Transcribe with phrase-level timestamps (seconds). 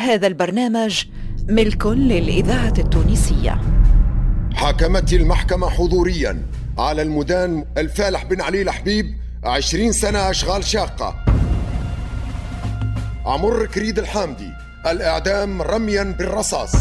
[0.00, 1.04] هذا البرنامج
[1.48, 3.60] ملك للإذاعة التونسية.
[4.54, 6.42] حاكمت المحكمة حضوريا
[6.78, 11.24] على المدان الفالح بن علي الحبيب عشرين سنة أشغال شاقة.
[13.26, 14.50] عمر كريد الحامدي
[14.86, 16.72] الإعدام رميا بالرصاص.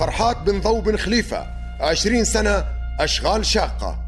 [0.00, 1.46] فرحات بن ضو بن خليفة
[1.80, 2.64] عشرين سنة
[3.00, 3.98] أشغال شاقة.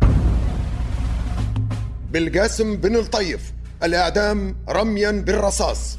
[2.10, 3.52] بالقاسم بن الطيف
[3.82, 5.98] الإعدام رميا بالرصاص.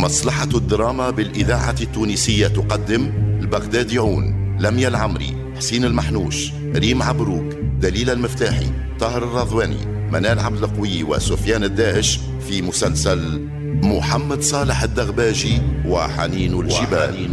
[0.00, 8.66] مصلحة الدراما بالإذاعة التونسية تقدم البغداديون لميا العمري حسين المحنوش ريم عبروك دليل المفتاحي
[9.00, 13.48] طاهر الرضواني منال عبد القوي وسفيان الداهش في مسلسل
[13.82, 17.28] محمد صالح الدغباجي وحنين الجبال.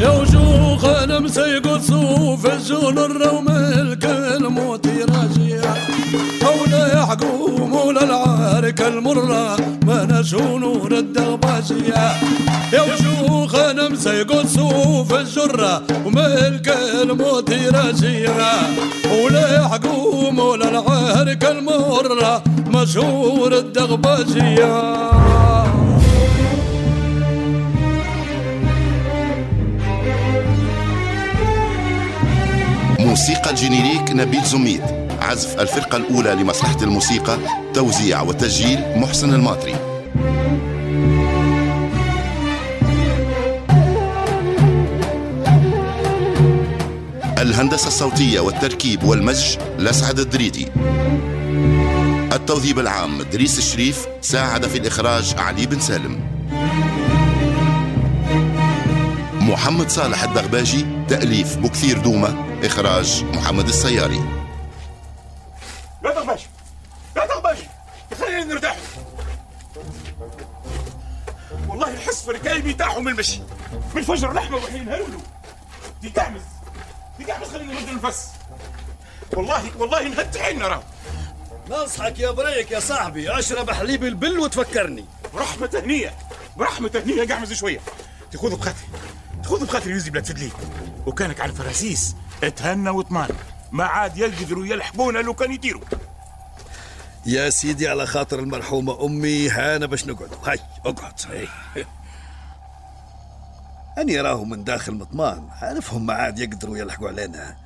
[0.00, 5.62] يا وجوه أنا مسيق صوف الجون الروم الكلموت راجية
[6.60, 9.77] ولا يحكم العارك المرة
[10.18, 12.12] ما نشو نور الدغباجية
[12.72, 18.30] يا وجوه أنا مسيق صوف الجرة وملك الموت راجية
[19.24, 24.82] ولا يحكم ولا العارك المرة مشهور الدغباجية
[32.98, 34.82] موسيقى الجينيريك نبيل زميد.
[35.22, 37.38] عزف الفرقة الأولى لمصلحة الموسيقى
[37.74, 39.97] توزيع وتسجيل محسن الماطري.
[47.38, 50.68] الهندسة الصوتية والتركيب والمزج لسعد الدريدي.
[52.32, 56.20] التوظيف العام دريس الشريف مساعد في الإخراج علي بن سالم.
[59.40, 64.37] محمد صالح الدغباجي تأليف بكثير دومة إخراج محمد السياري.
[71.88, 73.40] والله الحس في ركايبي تاعهم من المشي.
[73.94, 75.18] من فجر لحمه وحين هلولو
[76.02, 76.40] دي تعمز
[77.18, 78.28] دي تعمز خلينا نرد النفس.
[79.32, 80.82] والله والله نهد عيننا راهو.
[81.70, 83.38] نصحك يا بريك يا صاحبي.
[83.38, 85.04] أشرب حليب البل وتفكرني.
[85.34, 86.14] برحمة هنية.
[86.56, 87.80] برحمة هنية قعمز شوية.
[88.32, 88.88] تاخذ بخاطري.
[89.42, 90.50] تاخذ بخاطري يوزي بلا تفدلي
[91.06, 93.28] وكانك على الفراسيس اتهنى واطمان
[93.72, 95.82] ما عاد يقدروا يلحقونا لو كان يطيروا.
[97.28, 100.30] يا سيدي على خاطر المرحومة أمي هانا باش نقعد.
[100.44, 101.20] هاي اقعد.
[101.26, 101.48] هاي.
[103.98, 105.48] أني راهو من داخل مطمان.
[105.62, 107.56] عارفهم ما عاد يقدروا يلحقوا علينا.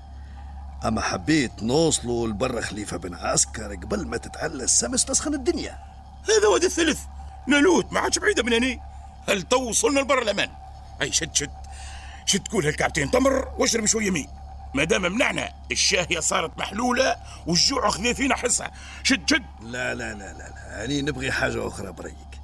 [0.84, 5.78] أما حبيت نوصلوا لبر خليفة بن عسكر قبل ما تتعلى السمس تسخن الدنيا.
[6.28, 7.00] هذا واد الثلث.
[7.48, 8.80] نالوت ما عادش بعيدة من هني.
[9.28, 10.50] هل تو وصلنا لبر الأمان؟
[11.02, 11.50] أي شد شد.
[12.26, 14.41] شد كل هالكعبتين تمر واشرب شوية مي.
[14.74, 17.16] ما دام منعنا الشاهية صارت محلولة
[17.46, 18.70] والجوع خذي فينا حصة.
[19.02, 19.42] شد شد.
[19.62, 20.84] لا لا لا لا, لا.
[20.84, 22.40] أني نبغي حاجة أخرى بريك.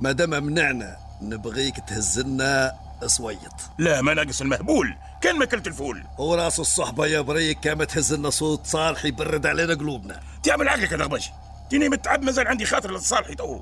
[0.00, 4.96] ما دام منعنا نبغيك تهزلنا صويط لا ما ناقص المهبول.
[5.20, 6.04] كان ما كلت الفول.
[6.18, 10.20] وراس الصحبة يا بريك كما تهزلنا صوت صالح يبرد علينا قلوبنا.
[10.42, 11.32] تعمل عقلك يا دغباشي
[11.70, 13.60] تيني متعب مازال عندي خاطر للصالح تو.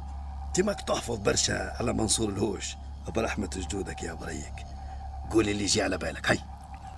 [0.55, 2.77] تماك تحفظ برشا على منصور الهوش.
[3.09, 4.55] برحمة جدودك يا بريك.
[5.31, 6.31] قولي اللي يجي على بالك.
[6.31, 6.41] هاي.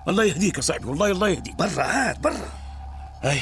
[0.07, 1.55] الله يهديك يا صاحبي والله الله يهديك.
[1.55, 2.49] برا عاد برا.
[3.23, 3.39] هاي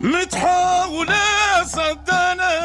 [0.00, 2.56] متحاولة صدنا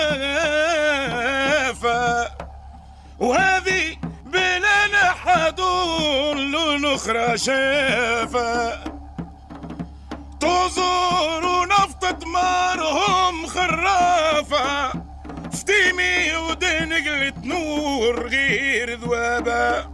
[3.19, 8.83] وهذه بلا نحدول الأخرى شافة.
[10.39, 14.91] تزور ونفطة مارهم خرافة
[15.51, 19.90] فتيمي ودنقلة نور غير ذوابة.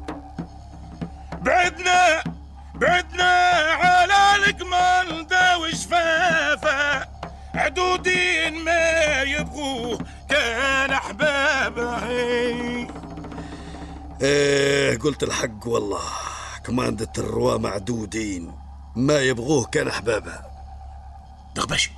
[1.47, 2.23] بعدنا
[2.75, 3.31] بعدنا
[3.83, 7.07] على الكمال داوي شفافة
[7.55, 9.99] عدودين ما يبغوه
[10.29, 12.03] كان أحبابه.
[14.21, 16.01] إيه قلت الحق والله.
[16.65, 18.51] كماندة الروا معدودين
[18.95, 20.51] ما يبغوه كان احبابها
[21.55, 21.91] دغباشي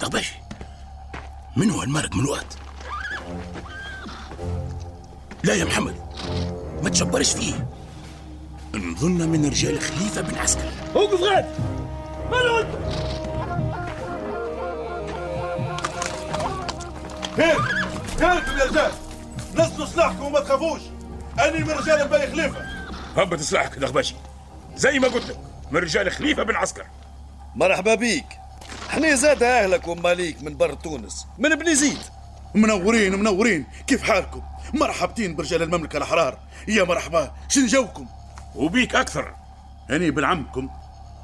[0.00, 0.34] دغباشي
[1.56, 2.58] من هو المارك من وقت؟
[5.44, 5.96] لا يا محمد
[6.82, 7.66] ما تشبرش فيه.
[8.78, 10.72] نظن من رجال خليفة بن عسكر.
[10.94, 11.46] وقف غاد
[12.30, 12.68] ماذا قلت
[17.38, 17.60] هيك!
[18.20, 18.92] هيك يا رجال!
[19.54, 20.80] نزلوا سلاحكم وما تخافوش!
[21.44, 22.58] أني من رجال البني خليفة!
[23.16, 24.14] هبط سلاحك دغباشي
[24.76, 25.38] زي ما قلت لك
[25.70, 26.86] من رجال خليفة بن عسكر.
[27.54, 28.26] مرحبا بيك.
[28.90, 31.98] إحنا زاد أهلك وماليك من بر تونس من بن زيد
[32.54, 33.66] منورين منورين.
[33.86, 34.42] كيف حالكم؟
[34.74, 36.38] مرحبتين برجال المملكة الأحرار.
[36.68, 38.06] يا مرحبا شن جوكم؟
[38.54, 39.34] وبيك أكثر.
[39.90, 40.70] أني ابن عمكم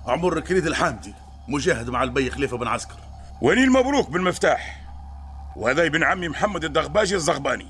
[0.06, 1.15] عمر كريد الحامدي
[1.49, 2.97] مجاهد مع البي خليفة بن عسكر.
[3.41, 4.81] ولي المبروك بالمفتاح
[5.56, 7.67] وهذا ابن عمي محمد الدغباجي الزغباني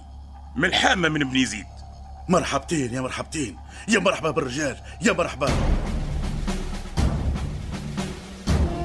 [0.57, 1.67] من الحامة من بن يزيد.
[2.29, 3.57] مرحبتين يا مرحبتين
[3.89, 5.49] يا مرحبا بالرجال يا مرحبا.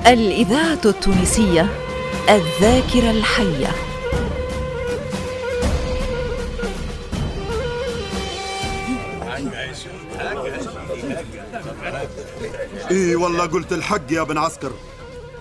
[0.08, 1.70] الإذاعة التونسية
[2.30, 3.95] الذاكرة الحية.
[12.92, 14.72] إيه والله قلت الحق يا ابن عسكر.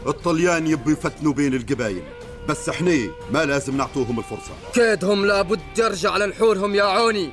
[0.07, 2.03] الطليان يبوا يفتنوا بين القبايل.
[2.49, 4.53] بس إحنا ما لازم نعطوهم الفرصة.
[4.75, 7.33] كيدهم لابد يرجع لنحورهم يا عوني.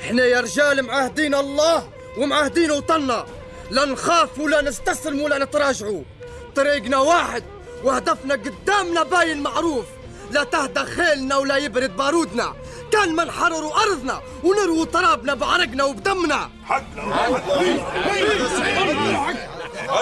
[0.00, 1.88] إحنا يا رجال معاهدين الله
[2.18, 3.26] ومعاهدين وطننا.
[3.70, 6.02] لا نخاف ولا نستسلم ولا نتراجعوا.
[6.56, 7.42] طريقنا واحد
[7.84, 9.86] وهدفنا قدامنا باين معروف.
[10.30, 12.54] لا تهدى خيلنا ولا يبرد بارودنا.
[12.92, 16.50] كان ما نحرروا أرضنا ونرووا ترابنا بعرقنا وبدمنا.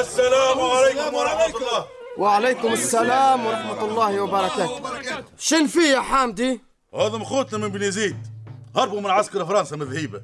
[0.00, 1.86] السلام عليكم ورحمة الله.
[2.18, 4.80] وعليكم السلام ورحمة الله وبركاته.
[5.38, 6.60] شن في يا حامدي؟
[6.94, 8.16] هذا مخوتنا من بن يزيد
[8.76, 10.20] هربوا من عسكر فرنسا مذهيبة.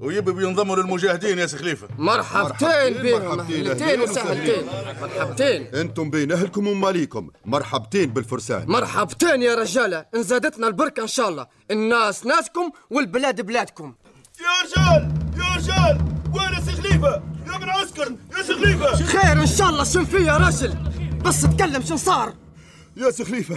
[0.00, 1.88] ويبوا بينضموا للمجاهدين يا سي خليفة.
[1.98, 4.64] مرحبتين مرحبتين، اهلتين أهلين وسهلتين
[5.02, 5.66] مرحبتين.
[5.74, 7.30] أنتم بين اهلكم وماليكم.
[7.44, 8.64] مرحبتين بالفرسان.
[8.68, 10.04] مرحبتين يا رجالة.
[10.14, 11.46] إن زادتنا البركة إن شاء الله.
[11.70, 13.94] الناس ناسكم والبلاد بلادكم.
[14.40, 16.04] يا رجال يا رجال
[16.34, 18.96] وين يا سي خليفة؟ يا ابن عسكر يا سي خليفة.
[18.96, 20.74] خير إن شاء الله شن في يا رجل؟
[21.24, 22.34] بس تكلم شن صار.
[22.96, 23.56] يا سي خليفة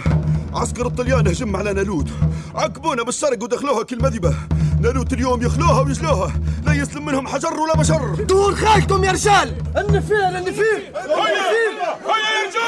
[0.54, 2.08] عسكر الطليان هجم على نالوت.
[2.54, 4.34] عقبونا بالسرق ودخلوها كالمذبة
[4.80, 6.32] نالوت اليوم يخلوها ويجلوها.
[6.66, 8.14] لا يسلم منهم حجر ولا بشر.
[8.14, 9.54] دور خالكم يا رجال.
[9.76, 12.60] النفير النفير هيا يا رجال.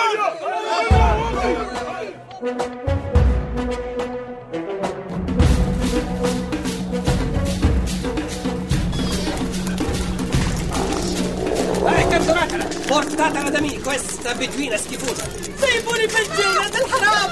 [13.52, 15.24] دمي كويس ثبتوين اسكيفونا
[15.60, 17.30] سيبوني بنتي يا ولاد الحرام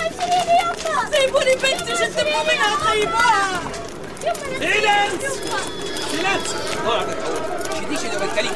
[1.13, 3.61] سيبوني بنتي شو تبغوا منها تخيبوها
[4.21, 5.23] سيلانس
[6.11, 6.55] سيلانس
[6.87, 7.17] اقعد
[7.77, 8.53] شديش يا بالكليم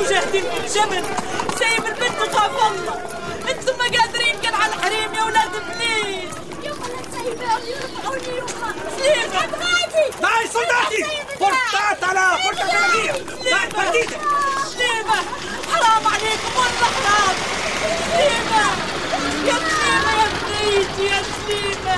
[0.00, 1.04] مجاهدين الجبل
[1.58, 3.00] سايب البنت خاف الله.
[3.50, 6.30] أنتم ما قادرين كان على الحريم يا ولاد بليز
[6.64, 9.40] يما لا تسيبهم يرفعوني يما سليمة
[10.62, 11.04] غادي
[11.40, 12.38] بورتات على
[13.52, 14.16] بعد برديدة
[14.72, 15.18] سليمة
[15.72, 17.36] حرام عليكم والله حرام
[18.12, 18.66] سليمة
[19.46, 21.96] يا سليمة يا بنيتي يا سليمة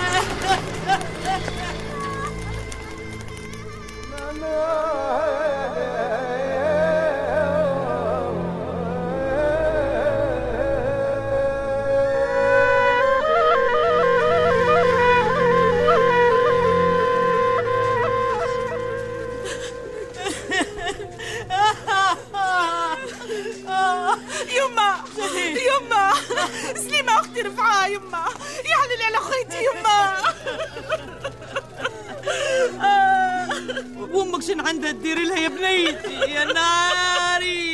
[26.75, 28.25] سليمة أختي رفعها يما.
[28.65, 30.17] يحلل على خيتي يما.
[34.49, 36.33] شن عندها تدير لها يا بنيتي.
[36.33, 37.73] يا ناري.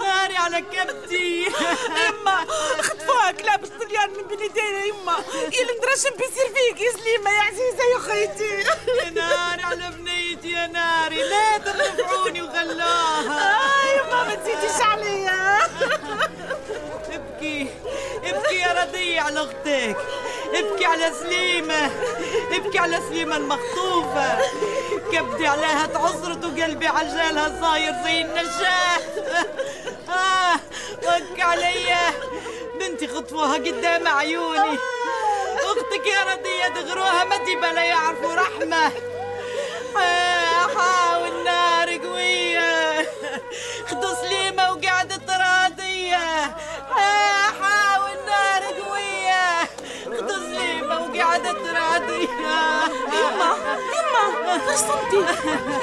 [0.00, 1.46] ناري على كبتي.
[2.08, 2.46] يما
[2.80, 5.16] خطفوها كلاب الصبيان من بين يدينا يما
[5.52, 8.68] يا المدرشم بيصير فيك يا سليمة يا عزيزة يا خيتي
[9.04, 11.16] يا ناري على بنيتي يا ناري.
[11.16, 13.60] لا ترفعوني وغلاها.
[13.96, 15.58] يما ما تزيديش عليا.
[17.12, 17.66] ابكي.
[18.24, 19.96] ابكي يا رضيع على أختك
[20.54, 21.90] ابكي على سليمة.
[22.52, 24.38] ابكي على سليمة المخطوفة.
[25.12, 28.98] كبدي عليها تعصرت وقلبي عجالها صاير زي النشاه
[30.08, 30.54] آه
[31.06, 32.10] وك عليا
[32.80, 34.78] بنتي خطفوها قدام عيوني.
[35.64, 38.92] أختك يا رضية دغروها ما تبى لا يعرفوا رحمة.
[54.76, 55.16] صمتي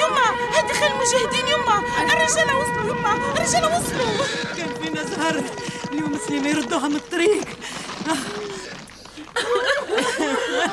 [0.04, 1.78] يما هدي خير المجاهدين يما.
[2.00, 3.14] الرجالة وصلوا يما.
[3.14, 4.26] الرجالة وصلوا.
[4.58, 5.44] كان فينا زهر
[5.92, 7.48] اليوم سليمة يردوها من الطريق.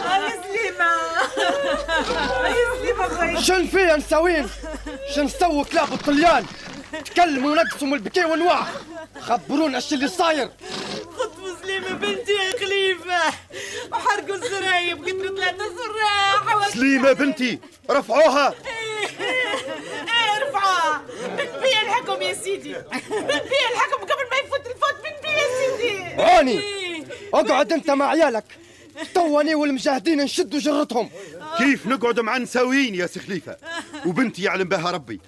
[0.04, 0.90] يا سليمة.
[2.46, 4.48] يا سليمة خير شن فيها نساوين
[5.14, 6.46] شن سووا كلاب الطليان؟
[7.04, 8.66] تكلموا ونقصوا من البكي ونوع
[9.20, 10.50] خبرونا إيش اللي صاير.
[11.18, 13.34] خطفوا سليمة بنتي يا خليفة.
[13.92, 17.60] وحرقوا الزرايب قتلوا ثلاثة سراح سليمة بنتي.
[17.90, 18.54] رفعوها.
[19.20, 21.02] إيه ارفعها
[21.38, 22.72] بنت بيا الحكم يا سيدي.
[22.72, 26.22] بنت بيا الحكم قبل ما يفوت الفوت بنت بيا يا سيدي.
[26.22, 27.04] عوني إيه.
[27.34, 28.44] اقعد انت مع عيالك.
[29.14, 31.10] توني والمجاهدين نشدوا جرتهم.
[31.58, 33.56] كيف نقعد مع نساويين يا سي خليفة
[34.06, 35.20] وبنتي يعلم بها ربي.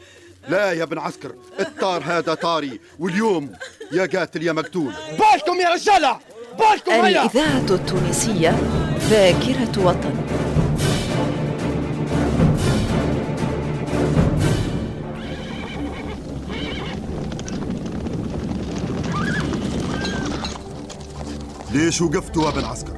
[0.49, 3.53] لا يا ابن عسكر الثار هذا ثاري واليوم
[3.93, 4.95] يا قاتل يا مقتول.
[5.11, 6.21] بالكم يا رجالة
[6.59, 7.23] بالكم هيا.
[7.23, 8.57] الإذاعة التونسية
[9.11, 10.42] ذاكرة وطن.
[21.73, 22.97] ليش وقفتوا ابن عسكر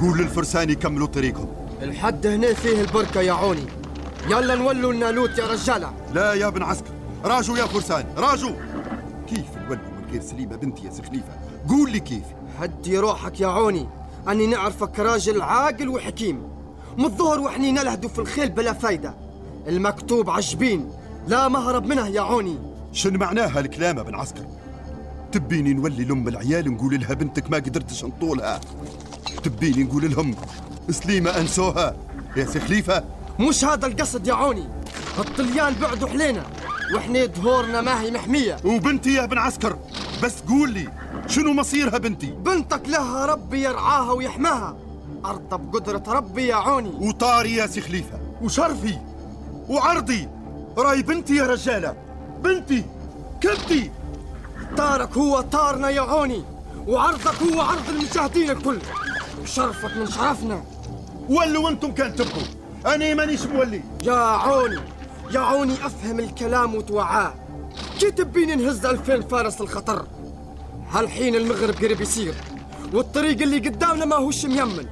[0.00, 1.48] قول للفرسان يكملوا طريقهم.
[1.82, 3.66] الحد هنا فيه البركة يا عوني.
[4.30, 5.92] يلا نولوا النالوت يا رجالة.
[6.14, 6.90] لا يا ابن عسكر.
[7.24, 8.50] راجوا يا فرسان راجوا
[9.28, 11.32] كيف نولوا من غير سليمة بنتي يا سخليفة
[11.68, 12.24] قول لي كيف.
[12.58, 13.88] هدي روحك يا عوني.
[14.28, 16.42] أني نعرفك راجل عاقل وحكيم
[16.98, 19.14] من الظهر وإحنا نلهدوا في الخيل بلا فايدة.
[19.68, 20.90] المكتوب عجبين.
[21.28, 22.58] لا مهرب منه يا عوني.
[22.92, 24.44] شن معناها الكلام ابن عسكر؟
[25.32, 28.60] تبيني نولي لأم العيال نقول لها بنتك ما قدرتش نطولها.
[29.44, 30.34] تبيني نقول لهم
[30.90, 31.96] سليمة أنسوها.
[32.36, 33.04] يا سخليفة
[33.40, 34.68] مش هذا القصد يا عوني.
[35.18, 36.46] الطليان بعدوا حلينا
[36.94, 38.56] وإحنا دهورنا ما هي محمية.
[38.64, 39.78] وبنتي يا ابن عسكر
[40.22, 40.88] بس قول لي
[41.26, 44.76] شنو مصيرها بنتي؟ بنتك لها ربي يرعاها ويحماها.
[45.24, 46.90] أرضى بقدرة ربي يا عوني.
[47.00, 48.98] وطاري يا سخليفة وشرفي.
[49.68, 50.28] وعرضي.
[50.78, 51.94] راي بنتي يا رجالة.
[52.44, 52.84] بنتي
[53.40, 53.90] كبتي
[54.76, 56.44] طارك هو طارنا يا عوني
[56.86, 58.78] وعرضك هو عرض المشاهدين الكل.
[59.42, 60.64] وشرفك من شرفنا.
[61.28, 62.42] ولوا أنتم كان تبقوا
[62.86, 63.82] أنا مانيش مولي.
[64.02, 64.80] يا عوني
[65.30, 67.34] يا عوني أفهم الكلام وتوعاه.
[68.00, 70.06] كي تبيني نهز ألفين فارس الخطر؟
[70.90, 72.34] هالحين المغرب قريب يصير
[72.92, 74.86] والطريق اللي قدامنا ما هوش ميمن.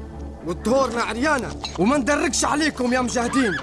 [0.47, 3.56] والدهورنا عريانة وما ندركش عليكم يا مجاهدين.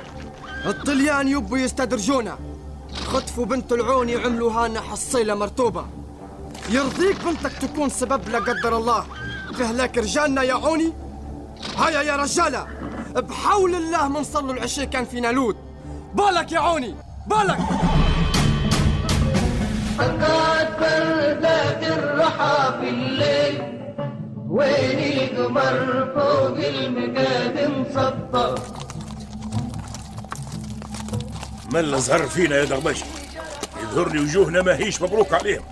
[0.65, 2.37] الطليان يبوا يستدرجونا.
[3.05, 5.85] خطفوا بنت العوني وعملوها لنا حصيلة مرتوبة
[6.69, 9.05] يرضيك بنتك تكون سبب لا قدر الله.
[9.57, 10.93] في هلاك رجالنا يا عوني.
[11.77, 12.67] هيا يا رجالة.
[13.15, 15.57] بحول الله من صلوا العشاء كان في نالوت
[16.13, 16.95] بالك يا عوني.
[17.27, 17.57] بالك.
[19.97, 23.75] فقد بردات الرحى في الليل.
[24.49, 28.59] ويني قمر فوق المقاد مصدر
[31.73, 33.05] من زهر فينا يا دغبشي
[33.83, 35.63] يظهر لي وجوهنا ما هيش مبروك عليهم.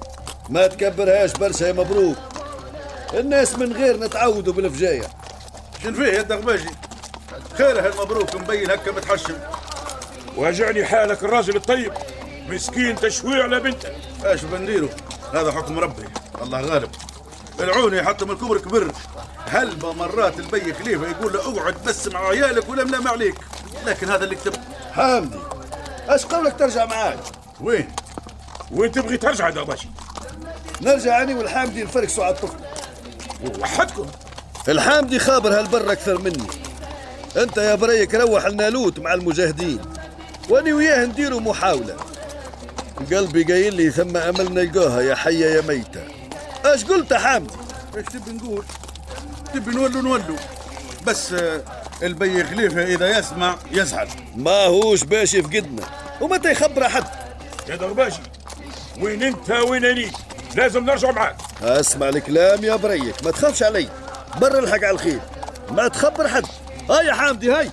[0.50, 2.18] ما تكبرهاش برشا يا مبروك.
[3.14, 5.08] الناس من غير نتعودوا بالفجاية.
[5.84, 6.70] شن فيه يا دغباجي
[7.58, 9.38] خير هالمبروك مبين هكا متحشم.
[10.38, 11.94] واجعني حالك الراجل الطيب.
[12.50, 13.90] مسكين تشويع على بنته
[14.26, 14.90] إيش بنديروا
[15.34, 16.06] هذا حكم ربي.
[16.42, 16.90] الله غالب.
[17.60, 18.92] العوني حتى من الكبر كبر.
[19.48, 23.36] هلبة مرات البي خليفة يقول له أقعد بس مع عيالك ولا ملام عليك.
[23.86, 24.54] لكن هذا اللي كتب.
[24.92, 25.40] حامدي
[26.12, 27.18] إيش قولك ترجع معاي؟
[27.62, 27.88] وين؟
[28.72, 29.88] وين تبغي ترجع يا دغبشي
[30.84, 32.58] نرجع أنا والحامدي نفركسوا على الطفل.
[33.60, 34.06] وحدكم.
[34.68, 36.48] الحامدي خابر هالبر أكثر مني.
[37.38, 39.80] أنت يا بريك روح النالوت مع المجاهدين.
[40.50, 41.96] وأنا وياه نديروا محاولة.
[43.12, 46.02] قلبي قايل لي ثم أمل نلقاها يا حية يا ميتة.
[46.66, 47.54] إيش قلت يا حامدي
[47.98, 48.66] إيش تبي نقول؟
[49.54, 50.38] تبي نولوا نولوا
[51.08, 51.62] بس آه،
[52.04, 54.08] البي خليفة إذا يسمع يزعل.
[54.36, 55.84] ما هوش باش يفقدنا
[56.22, 57.06] ومتى يخبر حد
[57.70, 58.22] يا دغباجي
[59.02, 60.12] وين أنت وين اني
[60.56, 61.36] لازم نرجع معاك.
[61.62, 63.90] أسمع الكلام يا بريك ما تخافش علي.
[64.42, 65.20] برا الحق على الخير.
[65.72, 66.46] ما تخبر حد.
[66.90, 67.70] هاي يا حامدي هاي.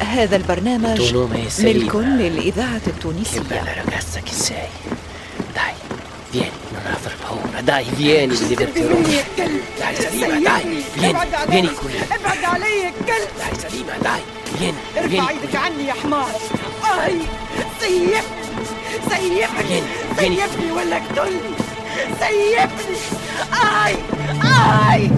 [0.00, 1.14] هذا البرنامج.
[1.60, 3.40] ملك للإذاعة التونسية.
[7.60, 7.64] Avrò paura.
[7.64, 8.96] Dai, vieni, mi divertirò.
[9.78, 11.92] Dai, Salima, dai, vieni, vieni qui.
[12.10, 14.22] ابعد علي يا كلب Dai, Salima, dai,
[14.58, 15.28] vieni, ارفع.
[15.30, 16.30] إيدك عني يا حمار
[17.04, 17.18] اي
[17.80, 18.20] سيبني
[19.10, 19.86] سيبني
[20.18, 21.40] سيبني ولا اقتلني
[22.20, 22.98] سيبني
[23.86, 23.96] اي
[24.92, 25.10] اي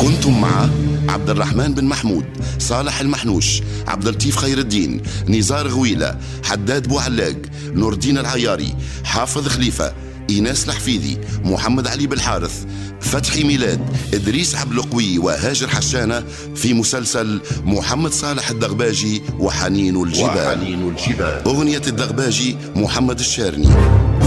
[0.00, 0.68] كنتم مع
[1.08, 2.24] عبد الرحمن بن محمود
[2.58, 7.36] صالح المحنوش عبد اللطيف خير الدين نزار غويلة حداد بوعلاق
[7.72, 9.92] نور الدين العياري حافظ خليفة
[10.30, 12.64] إيناس الحفيدي محمد علي بالحارث
[13.00, 13.80] فتحي ميلاد
[14.14, 20.48] إدريس عبد القوي وهاجر حشانة في مسلسل محمد صالح الدغباجي وحنين الجبال.
[20.48, 21.42] وحنين الجبال.
[21.46, 23.70] أغنية الدغباجي محمد الشارني.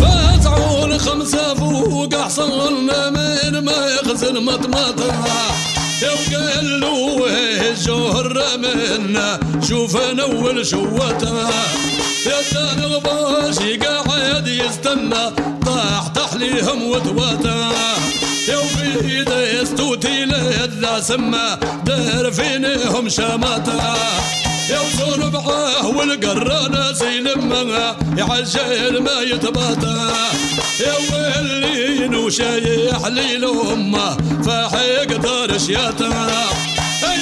[0.02, 5.56] فاتعون خمسة فوق أحسن لنا من ما يخزن مطمطها
[6.02, 7.28] يبقى له
[7.72, 11.50] الجوهر منا شوف اول شوتها
[12.26, 15.24] يا دان غباشي قاعد يستنى.
[15.66, 17.72] طاح تحليهم وتواتها
[18.50, 21.60] يا وفي دستوتي لذا سما.
[21.86, 23.98] دار فينهم شماتها
[24.70, 30.12] يا وزور بعاه والقرانة سيلمها يعجل ما يتباطى
[30.80, 36.46] يا ويلين وشايح لي الأمة فحيق دار شياتها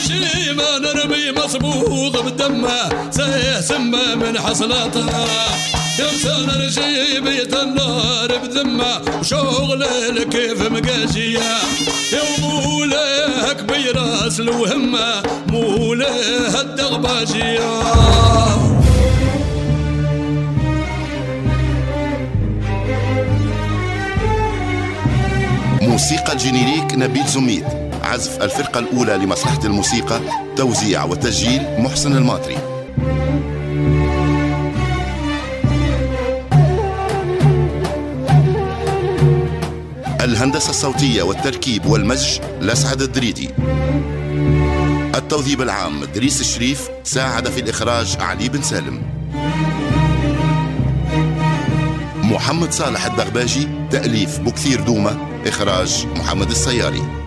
[0.07, 5.25] شيما نرمي مصبوغ بدمه سيه سمه من حصلاتها.
[5.99, 9.83] يمسان رشي بيت النار بذمه وشغل
[10.23, 11.39] كيف مقاشيه
[12.13, 17.71] يا مولاه كبير أصل وهمه مولاه الدغباشية.
[25.81, 27.80] موسيقى ال générique نبيل زميد.
[28.11, 30.19] عزف الفرقة الأولى لمصلحة الموسيقى
[30.55, 32.57] توزيع وتسجيل محسن الماطري.
[40.21, 43.49] الهندسة الصوتية والتركيب والمزج لسعد الدريدي.
[45.15, 49.01] التوظيف العام دريس الشريف ساعد في الإخراج علي بن سالم.
[52.23, 57.20] محمد صالح الدغباجي تأليف بكثير دومة إخراج محمد السياري.